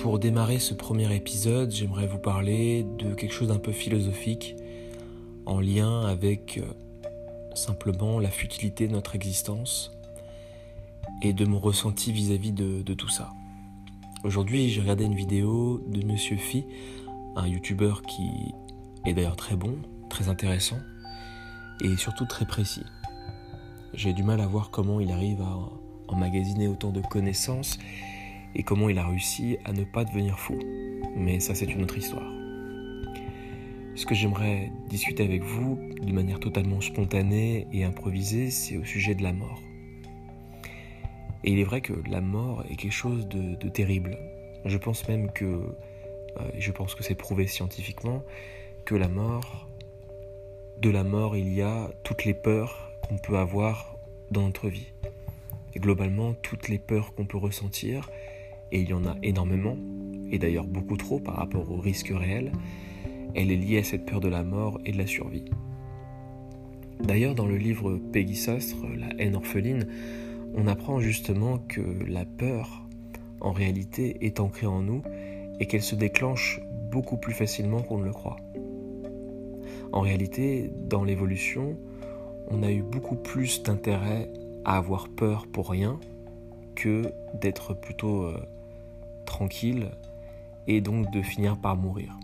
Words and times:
pour 0.00 0.18
démarrer 0.18 0.58
ce 0.58 0.72
premier 0.72 1.14
épisode, 1.14 1.70
j'aimerais 1.70 2.06
vous 2.06 2.18
parler 2.18 2.86
de 2.98 3.12
quelque 3.12 3.34
chose 3.34 3.48
d'un 3.48 3.58
peu 3.58 3.70
philosophique 3.70 4.56
en 5.44 5.60
lien 5.60 6.06
avec 6.06 6.56
euh, 6.56 6.64
simplement 7.54 8.18
la 8.18 8.30
futilité 8.30 8.88
de 8.88 8.92
notre 8.92 9.14
existence 9.14 9.92
et 11.22 11.34
de 11.34 11.44
mon 11.44 11.58
ressenti 11.58 12.12
vis-à-vis 12.12 12.52
de, 12.52 12.80
de, 12.80 12.94
tout 12.94 13.10
ça. 13.10 13.30
Aujourd'hui, 14.24 14.70
j'ai 14.70 14.80
regardé 14.80 15.04
une 15.04 15.14
vidéo 15.14 15.84
de 15.86 16.02
Monsieur 16.06 16.38
Phi, 16.38 16.64
un 17.36 17.46
youtubeur 17.46 18.00
qui 18.00 18.54
est 19.04 19.12
d'ailleurs 19.12 19.36
très 19.36 19.56
bon, 19.56 19.76
très 20.08 20.30
intéressant 20.30 20.78
et 21.82 21.94
surtout 21.98 22.24
très 22.24 22.46
précis. 22.46 22.86
J'ai 23.92 24.14
du 24.14 24.22
mal 24.22 24.40
à 24.40 24.46
voir 24.46 24.70
comment 24.70 24.98
il 24.98 25.12
arrive 25.12 25.42
à 25.42 25.58
emmagasiner 26.08 26.68
autant 26.68 26.90
de 26.90 27.02
connaissances 27.02 27.78
et 28.54 28.62
comment 28.62 28.88
il 28.88 28.98
a 28.98 29.06
réussi 29.06 29.58
à 29.64 29.72
ne 29.72 29.84
pas 29.84 30.04
devenir 30.04 30.38
fou. 30.38 30.58
Mais 31.16 31.40
ça, 31.40 31.54
c'est 31.54 31.72
une 31.72 31.82
autre 31.82 31.98
histoire. 31.98 32.30
Ce 33.94 34.06
que 34.06 34.14
j'aimerais 34.14 34.70
discuter 34.88 35.24
avec 35.24 35.42
vous 35.42 35.78
de 36.00 36.12
manière 36.12 36.40
totalement 36.40 36.80
spontanée 36.80 37.66
et 37.72 37.84
improvisée, 37.84 38.50
c'est 38.50 38.76
au 38.76 38.84
sujet 38.84 39.14
de 39.14 39.22
la 39.22 39.32
mort. 39.32 39.60
Et 41.44 41.52
il 41.52 41.58
est 41.58 41.64
vrai 41.64 41.80
que 41.80 41.94
la 42.08 42.20
mort 42.20 42.64
est 42.70 42.76
quelque 42.76 42.92
chose 42.92 43.26
de, 43.28 43.68
terrible. 43.68 44.16
Je 44.64 44.76
pense 44.76 45.08
même 45.08 45.30
que, 45.32 45.44
euh, 45.44 46.50
je 46.58 46.70
pense 46.70 46.94
que 46.94 47.02
c'est 47.02 47.14
prouvé 47.14 47.46
scientifiquement, 47.46 48.22
que 48.84 48.94
la 48.94 49.08
mort, 49.08 49.68
de 50.80 50.90
la 50.90 51.04
mort, 51.04 51.36
il 51.36 51.52
y 51.52 51.62
a 51.62 51.90
toutes 52.02 52.24
les 52.24 52.34
peurs 52.34 52.92
qu'on 53.06 53.18
peut 53.18 53.36
avoir 53.36 53.96
dans 54.30 54.42
notre 54.42 54.68
vie. 54.68 54.92
Et 55.74 55.78
globalement, 55.78 56.34
toutes 56.34 56.68
les 56.68 56.78
peurs 56.78 57.14
qu'on 57.14 57.26
peut 57.26 57.38
ressentir, 57.38 58.08
et 58.72 58.80
il 58.80 58.88
y 58.88 58.92
en 58.92 59.04
a 59.04 59.16
énormément, 59.22 59.76
et 60.30 60.38
d'ailleurs 60.38 60.66
beaucoup 60.66 60.96
trop 60.96 61.18
par 61.18 61.36
rapport 61.36 61.70
au 61.70 61.76
risque 61.76 62.12
réel, 62.14 62.52
elle 63.34 63.50
est 63.50 63.56
liée 63.56 63.78
à 63.78 63.84
cette 63.84 64.06
peur 64.06 64.20
de 64.20 64.28
la 64.28 64.42
mort 64.42 64.80
et 64.84 64.92
de 64.92 64.98
la 64.98 65.06
survie. 65.06 65.44
D'ailleurs, 67.02 67.34
dans 67.34 67.46
le 67.46 67.56
livre 67.56 67.98
Peggy 68.12 68.36
Sastre, 68.36 68.86
La 68.98 69.08
haine 69.18 69.36
orpheline, 69.36 69.86
on 70.54 70.66
apprend 70.66 71.00
justement 71.00 71.58
que 71.58 71.80
la 72.06 72.24
peur, 72.24 72.86
en 73.40 73.52
réalité, 73.52 74.18
est 74.20 74.40
ancrée 74.40 74.66
en 74.66 74.82
nous 74.82 75.02
et 75.60 75.66
qu'elle 75.66 75.82
se 75.82 75.94
déclenche 75.94 76.60
beaucoup 76.90 77.16
plus 77.16 77.32
facilement 77.32 77.82
qu'on 77.82 77.98
ne 77.98 78.04
le 78.04 78.12
croit. 78.12 78.36
En 79.92 80.00
réalité, 80.00 80.70
dans 80.88 81.04
l'évolution, 81.04 81.76
on 82.48 82.62
a 82.62 82.70
eu 82.70 82.82
beaucoup 82.82 83.16
plus 83.16 83.62
d'intérêt 83.62 84.30
à 84.64 84.76
avoir 84.76 85.08
peur 85.08 85.46
pour 85.46 85.70
rien 85.70 85.98
que 86.74 87.12
d'être 87.40 87.74
plutôt 87.74 88.24
euh, 88.24 88.38
tranquille 89.30 89.92
et 90.66 90.80
donc 90.80 91.10
de 91.12 91.22
finir 91.22 91.56
par 91.56 91.76
mourir. 91.76 92.18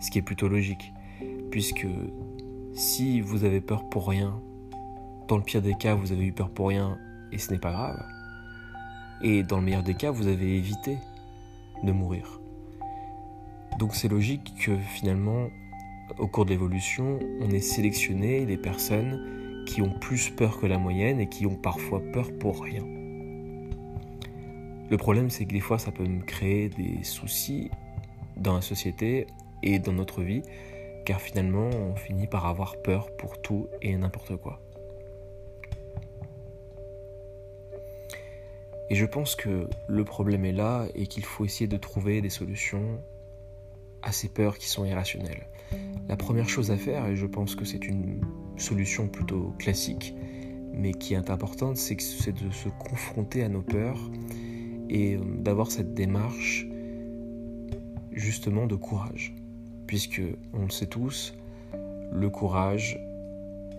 Ce 0.00 0.10
qui 0.10 0.18
est 0.18 0.22
plutôt 0.22 0.48
logique, 0.48 0.92
puisque 1.50 1.86
si 2.72 3.20
vous 3.20 3.42
avez 3.42 3.60
peur 3.60 3.88
pour 3.88 4.08
rien, 4.08 4.40
dans 5.26 5.36
le 5.36 5.42
pire 5.42 5.60
des 5.60 5.74
cas, 5.74 5.94
vous 5.94 6.12
avez 6.12 6.24
eu 6.24 6.32
peur 6.32 6.50
pour 6.50 6.68
rien 6.68 6.96
et 7.32 7.38
ce 7.38 7.52
n'est 7.52 7.58
pas 7.58 7.72
grave, 7.72 8.00
et 9.22 9.42
dans 9.42 9.58
le 9.58 9.64
meilleur 9.64 9.82
des 9.82 9.94
cas, 9.94 10.12
vous 10.12 10.28
avez 10.28 10.56
évité 10.56 10.98
de 11.82 11.90
mourir. 11.90 12.40
Donc 13.80 13.96
c'est 13.96 14.08
logique 14.08 14.54
que 14.64 14.76
finalement, 14.76 15.48
au 16.18 16.28
cours 16.28 16.44
de 16.44 16.50
l'évolution, 16.50 17.18
on 17.40 17.50
ait 17.50 17.60
sélectionné 17.60 18.46
les 18.46 18.56
personnes 18.56 19.64
qui 19.66 19.82
ont 19.82 19.98
plus 19.98 20.30
peur 20.30 20.60
que 20.60 20.66
la 20.66 20.78
moyenne 20.78 21.18
et 21.20 21.28
qui 21.28 21.44
ont 21.44 21.56
parfois 21.56 22.00
peur 22.12 22.30
pour 22.38 22.62
rien. 22.62 22.97
Le 24.90 24.96
problème, 24.96 25.28
c'est 25.28 25.44
que 25.44 25.52
des 25.52 25.60
fois, 25.60 25.78
ça 25.78 25.92
peut 25.92 26.06
me 26.06 26.22
créer 26.22 26.70
des 26.70 27.02
soucis 27.04 27.70
dans 28.36 28.54
la 28.54 28.62
société 28.62 29.26
et 29.62 29.78
dans 29.78 29.92
notre 29.92 30.22
vie, 30.22 30.42
car 31.04 31.20
finalement, 31.20 31.68
on 31.68 31.94
finit 31.94 32.26
par 32.26 32.46
avoir 32.46 32.80
peur 32.80 33.14
pour 33.16 33.40
tout 33.42 33.68
et 33.82 33.94
n'importe 33.96 34.36
quoi. 34.36 34.62
Et 38.90 38.94
je 38.94 39.04
pense 39.04 39.36
que 39.36 39.68
le 39.86 40.04
problème 40.04 40.46
est 40.46 40.52
là 40.52 40.86
et 40.94 41.06
qu'il 41.06 41.24
faut 41.24 41.44
essayer 41.44 41.66
de 41.66 41.76
trouver 41.76 42.22
des 42.22 42.30
solutions 42.30 43.02
à 44.02 44.12
ces 44.12 44.28
peurs 44.28 44.56
qui 44.56 44.68
sont 44.68 44.86
irrationnelles. 44.86 45.48
La 46.08 46.16
première 46.16 46.48
chose 46.48 46.70
à 46.70 46.78
faire, 46.78 47.06
et 47.06 47.14
je 47.14 47.26
pense 47.26 47.54
que 47.54 47.66
c'est 47.66 47.86
une 47.86 48.22
solution 48.56 49.08
plutôt 49.08 49.54
classique, 49.58 50.14
mais 50.72 50.92
qui 50.92 51.12
est 51.12 51.28
importante, 51.28 51.76
c'est 51.76 52.32
de 52.32 52.50
se 52.50 52.70
confronter 52.70 53.42
à 53.42 53.50
nos 53.50 53.60
peurs 53.60 54.10
et 54.88 55.16
euh, 55.16 55.20
d'avoir 55.38 55.70
cette 55.70 55.94
démarche 55.94 56.66
justement 58.12 58.66
de 58.66 58.74
courage. 58.74 59.34
Puisque, 59.86 60.22
on 60.52 60.64
le 60.64 60.70
sait 60.70 60.86
tous, 60.86 61.34
le 62.12 62.28
courage 62.30 63.00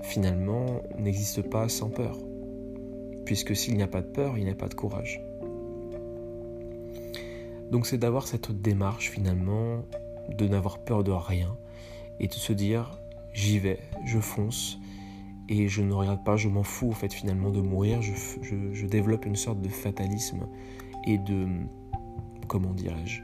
finalement 0.04 0.82
n'existe 0.98 1.42
pas 1.42 1.70
sans 1.70 1.90
peur. 1.90 2.18
Puisque 3.26 3.56
s'il 3.56 3.76
n'y 3.76 3.84
a 3.84 3.88
pas 3.88 4.02
de 4.02 4.08
peur, 4.08 4.38
il 4.38 4.46
n'y 4.46 4.50
a 4.50 4.56
pas 4.56 4.68
de 4.68 4.74
courage. 4.74 5.22
Donc 7.72 7.86
c'est 7.86 7.98
d'avoir 7.98 8.28
cette 8.28 8.52
démarche 8.52 9.12
finalement, 9.12 9.84
de 10.30 10.48
n'avoir 10.48 10.80
peur 10.80 11.04
de 11.04 11.12
rien 11.12 11.56
et 12.20 12.28
de 12.28 12.34
se 12.34 12.54
dire 12.54 13.00
j'y 13.34 13.60
vais, 13.60 13.80
je 14.06 14.20
fonce 14.20 14.80
et 15.50 15.68
je 15.68 15.82
ne 15.82 15.94
regarde 15.94 16.24
pas, 16.24 16.36
je 16.36 16.48
m'en 16.48 16.64
fous 16.64 16.90
en 16.90 16.96
fait 16.96 17.14
finalement 17.14 17.52
de 17.52 17.62
mourir, 17.62 18.02
je, 18.02 18.14
je 18.72 18.86
développe 18.88 19.26
une 19.26 19.36
sorte 19.36 19.62
de 19.62 19.70
fatalisme 19.70 20.48
et 21.06 21.18
de, 21.18 21.48
comment 22.48 22.74
dirais-je, 22.74 23.22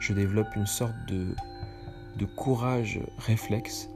je 0.00 0.12
développe 0.12 0.54
une 0.56 0.66
sorte 0.66 0.94
de, 1.08 1.34
courage 2.36 3.00
réflexe 3.18 3.90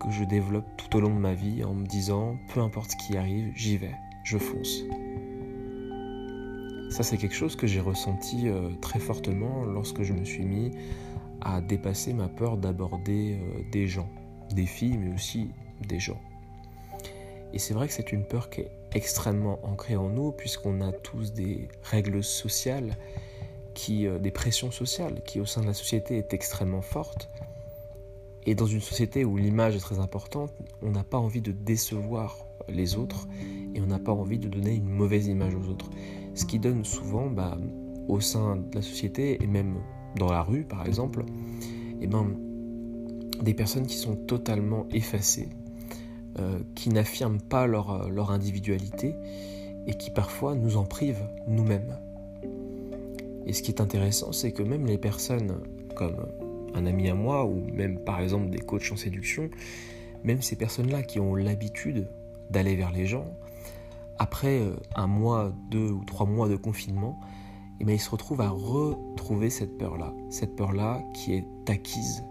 que 0.00 0.10
je 0.10 0.24
développe 0.24 0.66
tout 0.76 0.96
au 0.96 1.00
long 1.00 1.14
de 1.14 1.20
ma 1.20 1.34
vie 1.34 1.64
en 1.64 1.74
me 1.74 1.86
disant, 1.86 2.36
peu 2.52 2.60
importe 2.60 2.92
ce 2.92 2.96
qui 2.96 3.16
arrive, 3.16 3.52
j'y 3.54 3.76
vais, 3.76 3.94
je 4.24 4.38
fonce. 4.38 4.84
Ça, 6.90 7.02
c'est 7.02 7.18
quelque 7.18 7.34
chose 7.34 7.56
que 7.56 7.66
j'ai 7.66 7.80
ressenti 7.80 8.48
euh, 8.48 8.70
très 8.80 8.98
fortement 8.98 9.64
lorsque 9.64 10.02
je 10.02 10.12
me 10.12 10.24
suis 10.24 10.44
mis 10.44 10.70
à 11.40 11.60
dépasser 11.60 12.12
ma 12.12 12.28
peur 12.28 12.56
d'aborder 12.56 13.38
euh, 13.40 13.62
des 13.70 13.86
gens, 13.86 14.08
des 14.52 14.66
filles, 14.66 14.96
mais 14.98 15.14
aussi 15.14 15.50
des 15.86 16.00
gens. 16.00 16.20
Et 17.52 17.58
c'est 17.58 17.74
vrai 17.74 17.88
que 17.88 17.94
c'est 17.94 18.12
une 18.12 18.24
peur 18.24 18.50
qui 18.50 18.62
est 18.62 18.70
extrêmement 18.94 19.58
ancrée 19.62 19.96
en 19.96 20.08
nous, 20.08 20.32
puisqu'on 20.32 20.80
a 20.80 20.92
tous 20.92 21.32
des 21.32 21.68
règles 21.82 22.22
sociales, 22.22 22.96
qui, 23.74 24.06
euh, 24.06 24.18
des 24.18 24.30
pressions 24.30 24.70
sociales, 24.70 25.22
qui 25.24 25.40
au 25.40 25.46
sein 25.46 25.60
de 25.60 25.66
la 25.66 25.74
société 25.74 26.18
est 26.18 26.34
extrêmement 26.34 26.82
forte. 26.82 27.30
Et 28.44 28.54
dans 28.54 28.66
une 28.66 28.80
société 28.80 29.24
où 29.24 29.36
l'image 29.36 29.76
est 29.76 29.80
très 29.80 29.98
importante, 30.00 30.52
on 30.82 30.90
n'a 30.90 31.04
pas 31.04 31.18
envie 31.18 31.42
de 31.42 31.52
décevoir 31.52 32.38
les 32.68 32.96
autres 32.96 33.28
et 33.74 33.80
on 33.80 33.86
n'a 33.86 33.98
pas 33.98 34.12
envie 34.12 34.38
de 34.38 34.48
donner 34.48 34.74
une 34.74 34.88
mauvaise 34.88 35.26
image 35.26 35.54
aux 35.54 35.68
autres. 35.68 35.90
Ce 36.34 36.44
qui 36.44 36.58
donne 36.58 36.84
souvent, 36.84 37.28
bah, 37.28 37.56
au 38.08 38.20
sein 38.20 38.56
de 38.56 38.74
la 38.74 38.82
société 38.82 39.42
et 39.42 39.46
même 39.46 39.76
dans 40.16 40.32
la 40.32 40.42
rue 40.42 40.64
par 40.64 40.86
exemple, 40.86 41.24
eh 42.00 42.06
ben, 42.06 42.36
des 43.42 43.54
personnes 43.54 43.86
qui 43.86 43.96
sont 43.96 44.16
totalement 44.16 44.86
effacées, 44.90 45.50
euh, 46.38 46.58
qui 46.74 46.88
n'affirment 46.90 47.40
pas 47.40 47.66
leur, 47.66 47.90
euh, 47.90 48.08
leur 48.08 48.30
individualité 48.30 49.14
et 49.86 49.94
qui 49.94 50.10
parfois 50.10 50.54
nous 50.54 50.76
en 50.76 50.84
privent 50.84 51.28
nous-mêmes. 51.46 51.98
Et 53.46 53.52
ce 53.52 53.62
qui 53.62 53.70
est 53.70 53.80
intéressant, 53.80 54.32
c'est 54.32 54.52
que 54.52 54.62
même 54.62 54.86
les 54.86 54.98
personnes 54.98 55.60
comme 55.94 56.26
un 56.74 56.86
ami 56.86 57.08
à 57.08 57.14
moi, 57.14 57.46
ou 57.46 57.64
même 57.72 57.98
par 58.04 58.20
exemple 58.20 58.50
des 58.50 58.58
coachs 58.58 58.92
en 58.92 58.96
séduction, 58.96 59.50
même 60.24 60.42
ces 60.42 60.56
personnes-là 60.56 61.02
qui 61.02 61.20
ont 61.20 61.34
l'habitude 61.34 62.08
d'aller 62.50 62.76
vers 62.76 62.92
les 62.92 63.06
gens, 63.06 63.26
après 64.18 64.60
euh, 64.60 64.76
un 64.96 65.06
mois, 65.06 65.52
deux 65.70 65.90
ou 65.90 66.04
trois 66.04 66.26
mois 66.26 66.48
de 66.48 66.56
confinement, 66.56 67.18
eh 67.80 67.84
bien, 67.84 67.94
ils 67.94 68.00
se 68.00 68.10
retrouvent 68.10 68.40
à 68.40 68.50
retrouver 68.50 69.50
cette 69.50 69.78
peur-là. 69.78 70.12
Cette 70.30 70.56
peur-là 70.56 71.02
qui 71.14 71.34
est 71.34 71.46
acquise 71.68 72.24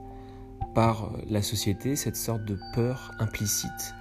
par 0.77 1.11
la 1.27 1.41
société, 1.41 1.95
cette 1.95 2.15
sorte 2.15 2.45
de 2.45 2.59
peur 2.75 3.11
implicite 3.17 3.95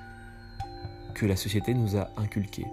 que 1.14 1.24
la 1.24 1.34
société 1.34 1.72
nous 1.72 1.96
a 1.96 2.10
inculquée. 2.18 2.66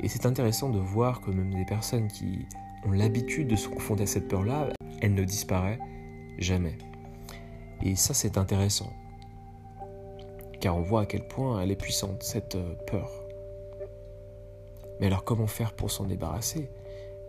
Et 0.00 0.08
c'est 0.08 0.26
intéressant 0.26 0.70
de 0.70 0.80
voir 0.80 1.20
que 1.20 1.30
même 1.30 1.54
des 1.54 1.64
personnes 1.64 2.08
qui 2.08 2.44
ont 2.84 2.90
l'habitude 2.90 3.46
de 3.46 3.54
se 3.54 3.68
confronter 3.68 4.02
à 4.02 4.06
cette 4.06 4.26
peur-là, 4.26 4.70
elle 5.00 5.14
ne 5.14 5.22
disparaît 5.22 5.78
jamais. 6.38 6.76
Et 7.82 7.94
ça, 7.94 8.14
c'est 8.14 8.36
intéressant. 8.36 8.92
Car 10.60 10.76
on 10.76 10.82
voit 10.82 11.02
à 11.02 11.06
quel 11.06 11.28
point 11.28 11.62
elle 11.62 11.70
est 11.70 11.80
puissante, 11.80 12.24
cette 12.24 12.56
euh, 12.56 12.74
peur. 12.88 13.12
Mais 14.98 15.06
alors 15.06 15.22
comment 15.22 15.46
faire 15.46 15.72
pour 15.74 15.92
s'en 15.92 16.06
débarrasser? 16.06 16.68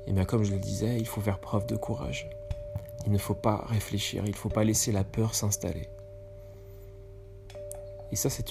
Eh 0.07 0.13
bien 0.13 0.25
comme 0.25 0.43
je 0.43 0.51
le 0.51 0.59
disais, 0.59 0.97
il 0.97 1.05
faut 1.05 1.21
faire 1.21 1.37
preuve 1.37 1.67
de 1.67 1.75
courage. 1.75 2.27
Il 3.05 3.11
ne 3.11 3.17
faut 3.17 3.35
pas 3.35 3.65
réfléchir, 3.67 4.23
il 4.25 4.31
ne 4.31 4.35
faut 4.35 4.49
pas 4.49 4.63
laisser 4.63 4.91
la 4.91 5.03
peur 5.03 5.35
s'installer. 5.35 5.87
Et 8.11 8.15
ça, 8.15 8.29
c'est 8.29 8.45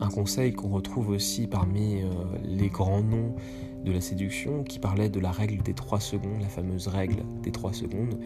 un 0.00 0.08
conseil 0.08 0.52
qu'on 0.52 0.70
retrouve 0.70 1.10
aussi 1.10 1.46
parmi 1.46 2.02
euh, 2.02 2.08
les 2.42 2.68
grands 2.68 3.02
noms 3.02 3.36
de 3.84 3.92
la 3.92 4.00
séduction 4.00 4.64
qui 4.64 4.78
parlait 4.78 5.10
de 5.10 5.20
la 5.20 5.30
règle 5.30 5.62
des 5.62 5.74
3 5.74 6.00
secondes, 6.00 6.40
la 6.40 6.48
fameuse 6.48 6.88
règle 6.88 7.22
des 7.42 7.52
3 7.52 7.72
secondes, 7.74 8.18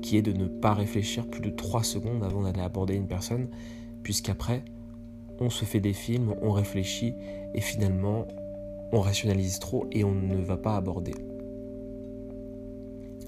qui 0.00 0.16
est 0.16 0.22
de 0.22 0.32
ne 0.32 0.46
pas 0.46 0.74
réfléchir 0.74 1.26
plus 1.26 1.40
de 1.40 1.50
3 1.50 1.82
secondes 1.82 2.22
avant 2.22 2.42
d'aller 2.42 2.60
aborder 2.60 2.94
une 2.94 3.08
personne, 3.08 3.48
puisqu'après, 4.02 4.64
on 5.40 5.50
se 5.50 5.64
fait 5.64 5.80
des 5.80 5.94
films, 5.94 6.34
on 6.40 6.52
réfléchit 6.52 7.14
et 7.54 7.60
finalement, 7.60 8.28
on 8.92 9.00
rationalise 9.00 9.58
trop 9.58 9.86
et 9.90 10.04
on 10.04 10.12
ne 10.12 10.36
va 10.36 10.56
pas 10.56 10.76
aborder. 10.76 11.14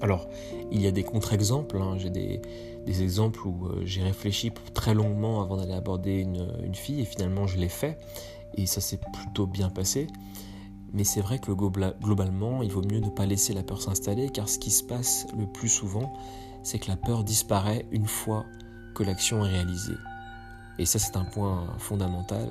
Alors, 0.01 0.27
il 0.71 0.81
y 0.81 0.87
a 0.87 0.91
des 0.91 1.03
contre-exemples, 1.03 1.77
hein. 1.77 1.97
j'ai 1.97 2.09
des, 2.09 2.41
exemples 3.01 3.47
où 3.47 3.67
euh, 3.67 3.81
j'ai 3.85 4.01
réfléchi 4.01 4.51
très 4.73 4.93
longuement 4.93 5.41
avant 5.41 5.57
d'aller 5.57 5.73
aborder 5.73 6.19
une, 6.19 6.75
fille 6.75 7.01
et 7.01 7.05
finalement 7.05 7.47
je 7.47 7.57
l'ai 7.57 7.69
fait 7.69 7.97
et 8.55 8.65
ça 8.65 8.81
s'est 8.81 8.99
plutôt 9.13 9.47
bien 9.47 9.69
passé. 9.69 10.07
Mais 10.91 11.03
c'est 11.03 11.21
vrai 11.21 11.39
que 11.39 11.51
globalement, 11.51 12.61
il 12.61 12.71
vaut 12.71 12.83
mieux 12.83 12.99
ne 12.99 13.09
pas 13.09 13.25
laisser 13.25 13.53
la 13.53 13.63
peur 13.63 13.81
s'installer 13.81 14.29
car 14.29 14.47
ce 14.47 14.59
qui 14.59 14.69
se 14.69 14.83
passe 14.83 15.25
le 15.37 15.47
plus 15.47 15.69
souvent, 15.69 16.13
c'est 16.61 16.77
que 16.79 16.87
la 16.87 16.97
peur 16.97 17.23
disparaît 17.23 17.85
une 17.91 18.05
fois 18.05 18.45
que 18.93 19.03
l'action 19.03 19.45
est 19.45 19.49
réalisée. 19.49 19.97
Et 20.77 20.85
ça 20.85 20.99
c'est 20.99 21.17
un 21.17 21.25
point 21.25 21.67
fondamental, 21.79 22.49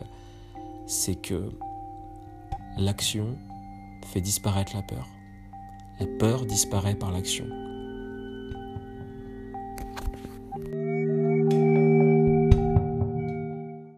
c'est 0.86 1.14
que 1.14 1.50
l'action 2.78 3.36
fait 4.12 4.20
disparaître 4.20 4.74
la 4.74 4.82
peur. 4.82 5.06
La 6.02 6.08
peur 6.18 6.46
disparaît 6.46 6.96
par 6.96 7.12
l'action. 7.12 7.46